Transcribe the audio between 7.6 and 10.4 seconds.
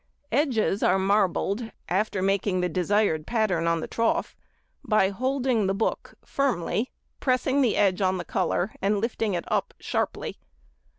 the edge on the colour and lifting it up sharply.